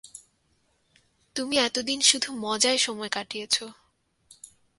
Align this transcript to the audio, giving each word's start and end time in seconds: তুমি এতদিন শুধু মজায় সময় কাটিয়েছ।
তুমি 1.35 1.55
এতদিন 1.57 1.99
শুধু 2.01 2.29
মজায় 2.37 2.77
সময় 2.77 3.09
কাটিয়েছ। 3.09 3.55